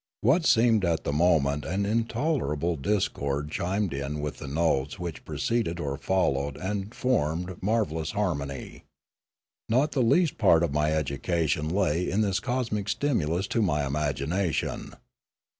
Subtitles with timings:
[0.21, 5.79] What seemed at the moment an intolerable discord chimed in with the notes which preceded
[5.79, 8.83] or followed and formed mar vellous harmony.
[9.69, 14.95] Not the least part of my education lay in this cosmic stimulus to my imagination.